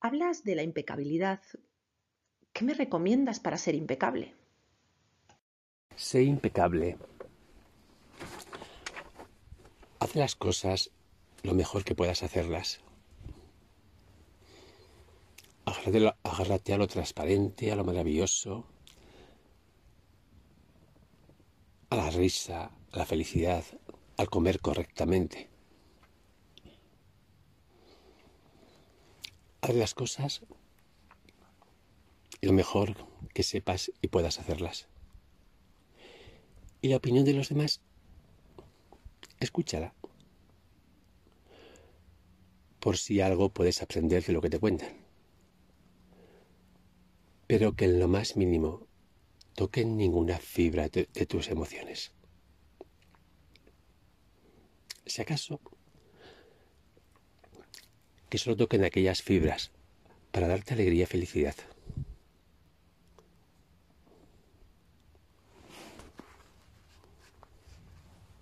Hablas 0.00 0.44
de 0.44 0.54
la 0.54 0.62
impecabilidad. 0.62 1.40
¿Qué 2.52 2.64
me 2.64 2.74
recomiendas 2.74 3.40
para 3.40 3.58
ser 3.58 3.74
impecable? 3.74 4.34
Sé 5.96 6.22
impecable. 6.22 6.98
Haz 9.98 10.14
las 10.14 10.36
cosas 10.36 10.90
lo 11.42 11.54
mejor 11.54 11.84
que 11.84 11.94
puedas 11.94 12.22
hacerlas. 12.22 12.80
Agárrate, 15.64 16.74
a 16.74 16.78
lo 16.78 16.86
transparente, 16.86 17.72
a 17.72 17.76
lo 17.76 17.84
maravilloso, 17.84 18.66
a 21.90 21.96
la 21.96 22.10
risa, 22.10 22.70
a 22.92 22.98
la 22.98 23.06
felicidad, 23.06 23.64
al 24.16 24.28
comer 24.28 24.60
correctamente. 24.60 25.55
Las 29.74 29.94
cosas 29.94 30.42
lo 32.40 32.52
mejor 32.52 32.94
que 33.34 33.42
sepas 33.42 33.90
y 34.00 34.08
puedas 34.08 34.38
hacerlas. 34.38 34.86
Y 36.80 36.88
la 36.88 36.96
opinión 36.96 37.24
de 37.24 37.32
los 37.32 37.48
demás, 37.48 37.80
escúchala. 39.40 39.92
Por 42.78 42.96
si 42.96 43.20
algo 43.20 43.48
puedes 43.48 43.82
aprender 43.82 44.24
de 44.24 44.32
lo 44.32 44.40
que 44.40 44.50
te 44.50 44.60
cuentan. 44.60 45.04
Pero 47.48 47.74
que 47.74 47.86
en 47.86 47.98
lo 47.98 48.06
más 48.06 48.36
mínimo 48.36 48.86
toquen 49.54 49.96
ninguna 49.96 50.38
fibra 50.38 50.88
de 50.88 51.26
tus 51.26 51.48
emociones. 51.48 52.12
Si 55.04 55.22
acaso, 55.22 55.60
que 58.28 58.38
solo 58.38 58.56
toquen 58.56 58.84
aquellas 58.84 59.22
fibras 59.22 59.70
para 60.32 60.48
darte 60.48 60.74
alegría 60.74 61.04
y 61.04 61.06
felicidad. 61.06 61.54